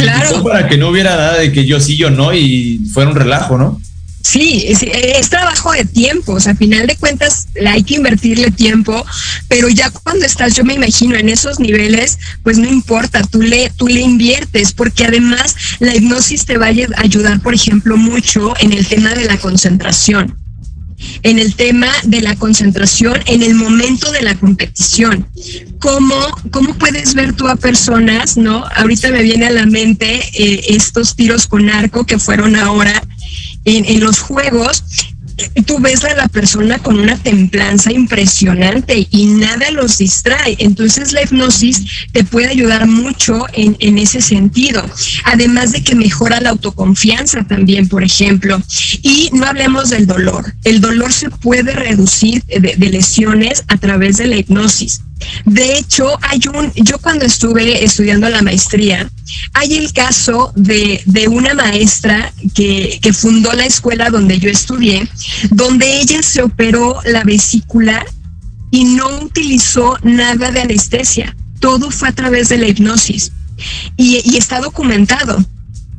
[0.00, 0.42] Claro.
[0.44, 3.58] para que no hubiera nada de que yo sí, yo no, y fuera un relajo,
[3.58, 3.80] ¿no?
[4.24, 8.52] Sí, es, es trabajo de tiempo, o sea, a final de cuentas hay que invertirle
[8.52, 9.04] tiempo,
[9.48, 13.70] pero ya cuando estás, yo me imagino, en esos niveles, pues no importa, tú le,
[13.76, 18.54] tú le inviertes, porque además la hipnosis te va a ayu- ayudar, por ejemplo, mucho
[18.60, 20.36] en el tema de la concentración
[21.22, 25.26] en el tema de la concentración en el momento de la competición.
[25.78, 26.14] ¿Cómo,
[26.50, 28.64] cómo puedes ver tú a personas, no?
[28.76, 33.02] Ahorita me viene a la mente eh, estos tiros con arco que fueron ahora
[33.64, 34.84] en, en los juegos.
[35.66, 40.56] Tú ves a la persona con una templanza impresionante y nada los distrae.
[40.58, 44.84] Entonces la hipnosis te puede ayudar mucho en, en ese sentido.
[45.24, 48.60] Además de que mejora la autoconfianza también, por ejemplo.
[49.02, 50.54] Y no hablemos del dolor.
[50.64, 55.00] El dolor se puede reducir de, de lesiones a través de la hipnosis.
[55.44, 59.08] De hecho, hay un, yo cuando estuve estudiando la maestría,
[59.54, 65.08] hay el caso de, de una maestra que, que fundó la escuela donde yo estudié,
[65.50, 68.04] donde ella se operó la vesícula
[68.70, 71.36] y no utilizó nada de anestesia.
[71.60, 73.30] Todo fue a través de la hipnosis
[73.96, 75.44] y, está documentado.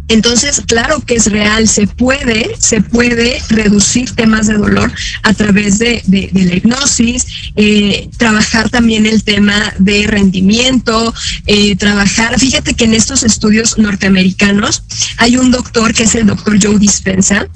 [0.09, 4.91] Entonces, claro que es real, se puede, se puede reducir temas de dolor
[5.23, 7.25] a través de la hipnosis,
[7.55, 11.13] eh, trabajar también el tema de rendimiento,
[11.47, 14.83] eh, trabajar, fíjate que en estos estudios norteamericanos
[15.17, 17.47] hay un doctor que es el doctor Joe Dispensa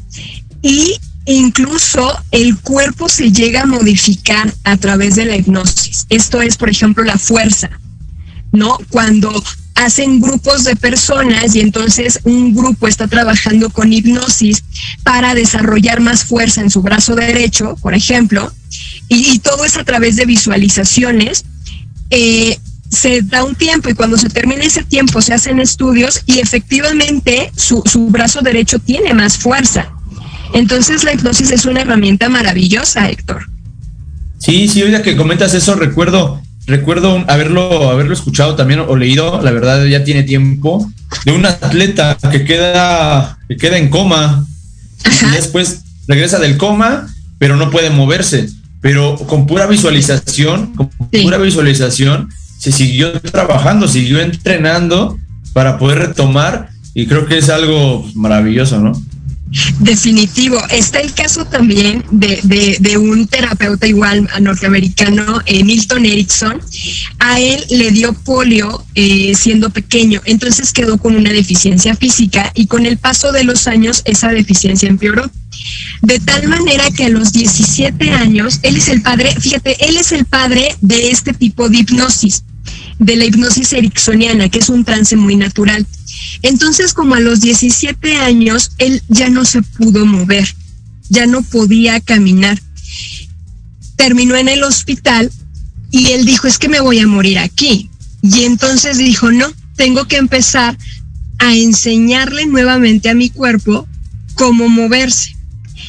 [0.62, 0.96] y
[1.34, 6.06] incluso el cuerpo se llega a modificar a través de la hipnosis.
[6.10, 7.70] Esto es, por ejemplo, la fuerza.
[8.52, 8.78] ¿no?
[8.90, 9.32] Cuando
[9.76, 14.64] hacen grupos de personas y entonces un grupo está trabajando con hipnosis
[15.04, 18.52] para desarrollar más fuerza en su brazo derecho, por ejemplo,
[19.08, 21.46] y, todo es a través de visualizaciones.
[22.10, 22.58] eh,
[22.90, 27.52] se da un tiempo y cuando se termina ese tiempo se hacen estudios y efectivamente
[27.54, 29.92] su, su brazo derecho tiene más fuerza.
[30.54, 33.50] Entonces la hipnosis es una herramienta maravillosa, Héctor.
[34.40, 39.52] Sí, sí, ahorita que comentas eso, recuerdo, recuerdo haberlo, haberlo escuchado también o leído, la
[39.52, 40.90] verdad ya tiene tiempo,
[41.26, 44.46] de un atleta que queda, que queda en coma
[45.06, 47.08] y después regresa del coma,
[47.40, 48.50] pero no puede moverse.
[48.82, 55.18] Pero con pura visualización, con pura visualización, se siguió trabajando, siguió entrenando
[55.54, 58.92] para poder retomar, y creo que es algo maravilloso, ¿no?
[59.80, 60.62] Definitivo.
[60.70, 66.60] Está el caso también de, un terapeuta igual norteamericano, eh, Milton Erickson.
[67.20, 72.68] A él le dio polio eh, siendo pequeño, entonces quedó con una deficiencia física y
[72.68, 75.30] con el paso de los años esa deficiencia empeoró.
[76.02, 80.12] De tal manera que a los 17 años, él es el padre, fíjate, él es
[80.12, 82.44] el padre de este tipo de hipnosis,
[83.00, 85.86] de la hipnosis ericksoniana, que es un trance muy natural.
[86.42, 90.48] Entonces, como a los 17 años, él ya no se pudo mover,
[91.10, 92.62] ya no podía caminar.
[93.96, 95.32] Terminó en el hospital
[95.92, 97.90] y él dijo, es que me voy a morir aquí.
[98.22, 100.78] Y entonces dijo, no, tengo que empezar
[101.40, 103.88] a enseñarle nuevamente a mi cuerpo
[104.36, 105.36] cómo moverse.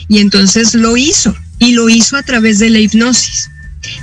[0.09, 3.51] Y entonces lo hizo, y lo hizo a través de la hipnosis.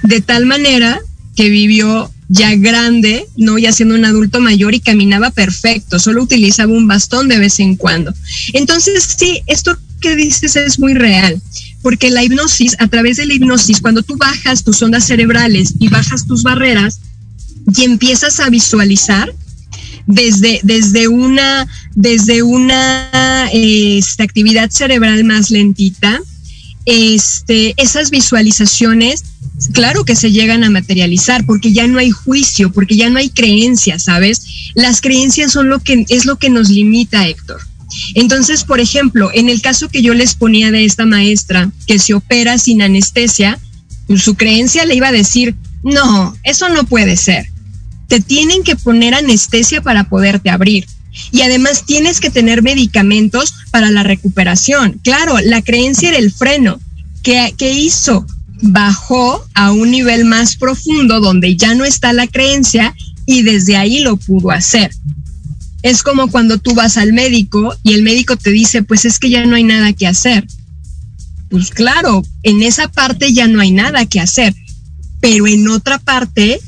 [0.03, 0.99] De tal manera
[1.35, 6.73] que vivió ya grande, no ya siendo un adulto mayor y caminaba perfecto, solo utilizaba
[6.73, 8.13] un bastón de vez en cuando.
[8.53, 11.41] Entonces, sí, esto que dices es muy real,
[11.81, 15.87] porque la hipnosis, a través de la hipnosis, cuando tú bajas tus ondas cerebrales y
[15.87, 16.99] bajas tus barreras
[17.75, 19.33] y empiezas a visualizar,
[20.07, 26.21] desde, desde una, desde una este, actividad cerebral más lentita,
[26.85, 29.23] este, esas visualizaciones,
[29.71, 33.29] claro que se llegan a materializar, porque ya no hay juicio, porque ya no hay
[33.29, 34.41] creencias, ¿sabes?
[34.73, 37.61] Las creencias son lo que es lo que nos limita, Héctor.
[38.13, 42.13] Entonces, por ejemplo, en el caso que yo les ponía de esta maestra que se
[42.13, 43.59] opera sin anestesia,
[44.07, 47.47] pues, su creencia le iba a decir, no, eso no puede ser.
[48.07, 50.85] Te tienen que poner anestesia para poderte abrir.
[51.31, 54.99] Y además tienes que tener medicamentos para la recuperación.
[55.03, 56.79] Claro, la creencia era el freno.
[57.23, 58.25] ¿Qué, qué hizo?
[58.61, 62.95] Bajó a un nivel más profundo donde ya no está la creencia
[63.25, 64.91] y desde ahí lo pudo hacer.
[65.81, 69.29] Es como cuando tú vas al médico y el médico te dice, pues es que
[69.29, 70.47] ya no hay nada que hacer.
[71.49, 74.55] Pues claro, en esa parte ya no hay nada que hacer,
[75.19, 76.59] pero en otra parte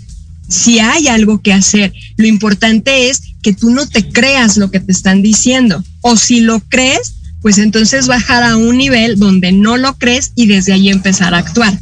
[0.47, 1.93] sí hay algo que hacer.
[2.15, 5.83] Lo importante es que tú no te creas lo que te están diciendo.
[6.01, 10.47] O si lo crees, pues entonces bajar a un nivel donde no lo crees y
[10.47, 11.73] desde ahí empezar a actuar.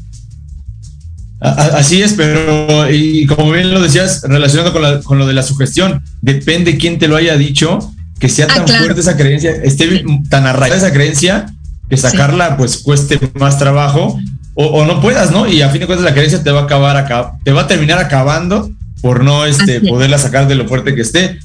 [1.39, 6.78] Así es, pero y como bien lo decías, relacionado con, lo de la sugestión, depende
[6.78, 10.88] quién te lo haya dicho, que sea ah, tan fuerte esa creencia, esté tan arraigada
[10.88, 11.45] esa creencia,
[11.89, 14.20] que sacarla pues cueste más trabajo
[14.56, 15.47] o, no puedas, ¿no?
[15.47, 17.99] Y a fin de cuentas la creencia te va a acabar, te va a terminar
[17.99, 21.38] acabando por no este, poderla sacar de lo fuerte que esté.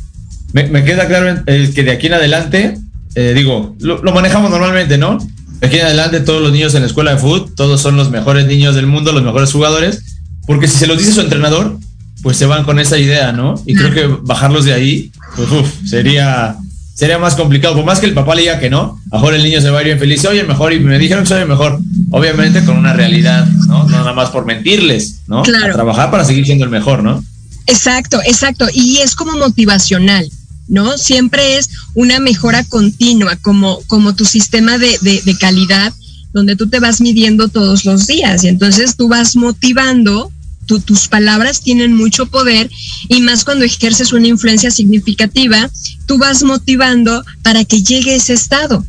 [0.52, 2.78] Me, queda claro eh, que de aquí en adelante,
[3.14, 5.18] eh, digo, lo, lo manejamos normalmente, ¿no?
[5.62, 8.46] aquí en adelante todos los niños en la escuela de fútbol, todos son los mejores
[8.46, 10.02] niños del mundo, los mejores jugadores,
[10.46, 11.78] porque si se los dice su entrenador,
[12.22, 13.54] pues se van con esa idea, ¿no?
[13.66, 15.48] Y creo que bajarlos de ahí, pues
[15.88, 16.56] sería,
[16.94, 17.74] sería más complicado.
[17.74, 19.82] Por más que el papá le diga que no, mejor el niño se va a
[19.82, 21.78] ir bien feliz, oye mejor, y me dijeron que soy mejor.
[22.11, 23.84] Obviamente con una realidad, ¿no?
[23.84, 25.42] No nada más por mentirles, ¿no?
[25.42, 25.74] Claro.
[25.74, 27.24] trabajar para seguir siendo el mejor, ¿no?
[27.66, 28.66] Exacto, exacto.
[28.72, 30.28] Y es como motivacional.
[30.70, 30.96] ¿No?
[30.96, 35.92] Siempre es una mejora continua, como, como tu sistema de, calidad,
[36.32, 40.32] donde tú te vas midiendo todos los días y entonces tú vas motivando
[40.78, 42.70] tus palabras tienen mucho poder
[43.08, 45.68] y más cuando ejerces una influencia significativa,
[46.06, 48.86] tú vas motivando para que llegue ese estado.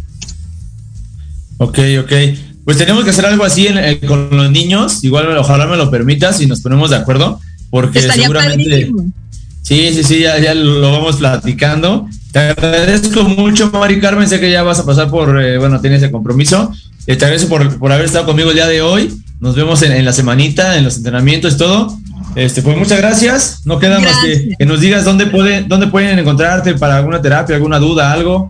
[1.57, 2.11] Ok, ok.
[2.65, 3.67] Pues tenemos que hacer algo así
[4.07, 7.39] con los niños, igual ojalá me lo permitas y nos ponemos de acuerdo,
[7.71, 8.91] porque seguramente...
[9.71, 12.05] Sí, sí, sí, ya, lo vamos platicando.
[12.33, 14.27] Te agradezco mucho, Mari Carmen.
[14.27, 16.73] Sé que ya vas a pasar por, eh, bueno, tienes el compromiso.
[17.07, 19.17] Eh, te agradezco por, haber estado conmigo el día de hoy.
[19.39, 21.97] Nos vemos en, la semanita, en los entrenamientos y todo.
[22.35, 23.61] Este, pues muchas gracias.
[23.63, 27.55] No queda más que, que nos digas dónde, puede, dónde pueden encontrarte para alguna terapia,
[27.55, 28.49] alguna duda, algo.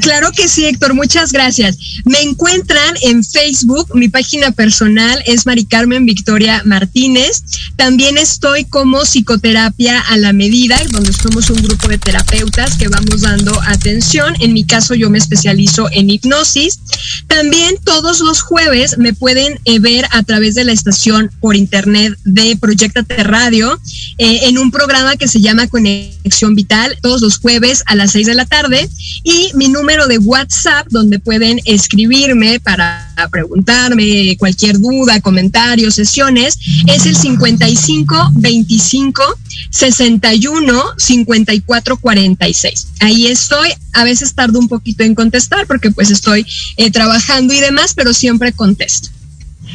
[0.00, 1.78] Claro que sí, Héctor, muchas gracias.
[2.04, 7.42] Me encuentran en Facebook, mi página personal es Mari Carmen Victoria Martínez.
[7.76, 13.20] También estoy como psicoterapia a la medida, donde somos un grupo de terapeutas que vamos
[13.20, 14.34] dando atención.
[14.40, 16.80] En mi caso, yo me especializo en hipnosis.
[17.28, 22.18] También todos los jueves me pueden eh, ver a través de la estación por internet
[22.24, 23.80] de Proyectate Radio
[24.18, 28.26] eh, en un programa que se llama Conexión Vital, todos los jueves a las seis
[28.26, 28.88] de la tarde.
[29.22, 37.06] Y mi número de WhatsApp donde pueden escribirme para preguntarme cualquier duda, comentario, sesiones, es
[37.06, 39.22] el 55 25
[39.70, 42.88] 61 54 46.
[43.00, 43.68] Ahí estoy.
[43.92, 46.46] A veces tardo un poquito en contestar porque pues estoy
[46.76, 49.08] eh, trabajando y demás, pero siempre contesto.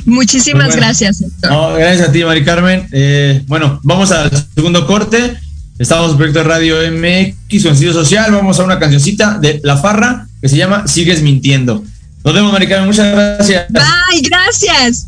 [0.05, 2.87] Muchísimas gracias, gracias a ti, Mari Carmen.
[2.91, 5.37] Eh, bueno, vamos al segundo corte.
[5.81, 8.31] Estamos en Proyecto de Radio MX, sentido social.
[8.31, 11.83] Vamos a una cancioncita de La Farra que se llama Sigues Mintiendo.
[12.23, 12.85] Nos vemos, Maricano.
[12.85, 13.65] Muchas gracias.
[13.69, 15.07] Bye, gracias.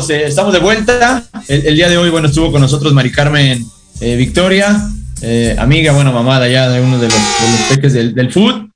[0.00, 1.24] Estamos, eh, estamos de vuelta.
[1.46, 3.62] El, el, día de hoy, bueno, estuvo con nosotros Mari Carmen
[4.00, 4.88] eh, Victoria,
[5.20, 8.32] eh, amiga, bueno, mamá de allá de uno de los, de los peques del, del
[8.32, 8.70] food,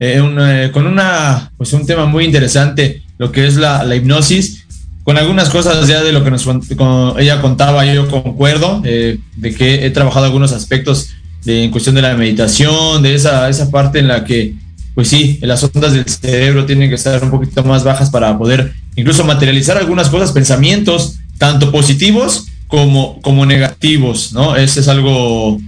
[0.00, 3.94] eh, un, eh, con una, pues un tema muy interesante, lo que es la, la
[3.94, 4.66] hipnosis,
[5.04, 9.54] con algunas cosas ya de lo que nos con, ella contaba, yo concuerdo, eh, de
[9.54, 11.10] que he trabajado algunos aspectos
[11.44, 14.54] de, en cuestión de la meditación, de esa, esa parte en la que,
[14.94, 18.74] pues sí, las ondas del cerebro tienen que estar un poquito más bajas para poder
[18.96, 24.56] incluso materializar algunas cosas, pensamientos, tanto positivos como, como negativos, ¿no?
[24.56, 25.60] Ese es algo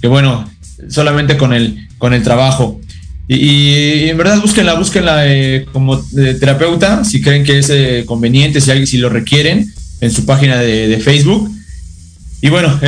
[0.00, 0.48] que, bueno,
[0.88, 2.80] solamente con el, con el trabajo.
[3.26, 8.60] Y, en verdad búsquenla, búsquenla eh, como eh, terapeuta, si creen que es eh, conveniente,
[8.60, 9.66] si alguien si lo requieren,
[10.00, 11.50] en su página de, Facebook.
[12.42, 12.78] Y bueno,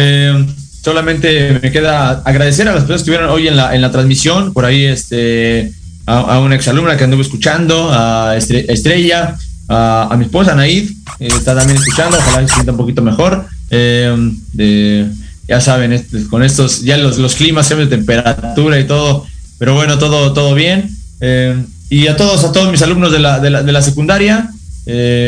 [0.82, 4.52] solamente me queda agradecer a las personas que estuvieron hoy en la, en la transmisión,
[4.52, 5.72] por ahí este,
[6.06, 9.36] a, a una exalumna que anduvo escuchando, a Estrella,
[9.68, 13.46] a, mi esposa Naid, eh, está también escuchando, ojalá se sienta un poquito mejor.
[13.70, 15.10] Eh,
[15.48, 19.26] ya saben, este, con estos, ya los, los climas de temperatura y todo,
[19.58, 20.90] pero bueno, todo, todo bien.
[21.20, 24.50] Eh, y a todos, a todos mis alumnos de la, de la, de la secundaria,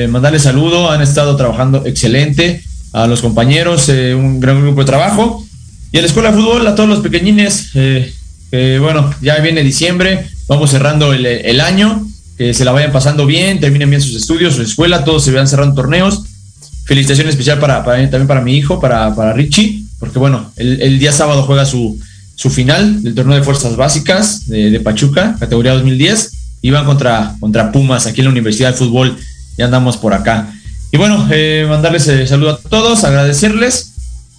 [0.09, 2.63] mandarles saludo, han estado trabajando excelente,
[2.93, 5.45] a los compañeros, un gran grupo de trabajo.
[5.93, 7.71] Y a la escuela de fútbol, a todos los pequeñines,
[8.81, 13.61] bueno, ya viene diciembre, vamos cerrando el, el año, que se la vayan pasando bien,
[13.61, 16.23] terminen bien sus estudios, su escuela, todos se vean cerrando torneos.
[16.85, 20.99] Felicitación especial para, para, también para mi hijo, para, para Richie, porque bueno, el, el
[20.99, 22.01] día sábado juega su,
[22.39, 26.33] su final del torneo de fuerzas básicas de, Pachuca, categoría 2010,
[26.63, 29.19] iban contra, contra Pumas aquí en la Universidad de Fútbol,
[29.57, 30.55] ya andamos por acá.
[30.93, 33.91] Y bueno, eh, mandarles eh, saludo a todos, agradecerles,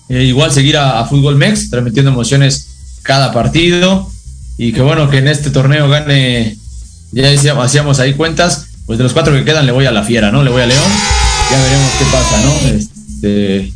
[0.07, 2.69] eh, igual seguir a, a, Fútbol Mex, transmitiendo emociones
[3.01, 4.09] cada partido,
[4.59, 6.57] y que bueno, que en este torneo gane,
[7.13, 10.03] ya decíamos, hacíamos ahí cuentas, pues de los cuatro que quedan le voy a la
[10.03, 10.43] fiera, ¿no?
[10.43, 10.91] Le voy a León,
[11.49, 12.77] ya veremos qué pasa, ¿no?
[12.77, 13.73] Este,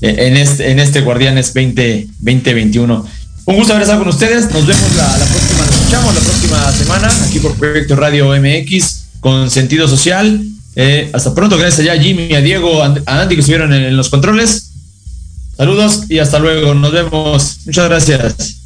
[0.00, 3.06] en este, en este Guardianes 20, 2021.
[3.44, 4.50] Un gusto haber estado con ustedes.
[4.50, 9.86] Nos vemos la, próxima, escuchamos la próxima semana aquí por Proyecto Radio MX con sentido
[9.86, 10.42] social.
[10.74, 14.72] Eh, hasta pronto, gracias a Jimmy, a Diego, a Andy que estuvieron en los controles.
[15.56, 16.74] Saludos y hasta luego.
[16.74, 17.58] Nos vemos.
[17.64, 18.65] Muchas gracias.